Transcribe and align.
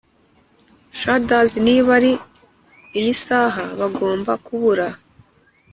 shudders 0.99 1.51
niba 1.65 1.89
ari 1.99 2.13
iyi 2.99 3.13
saha 3.23 3.63
bagomba 3.79 4.31
kubura. 4.45 4.87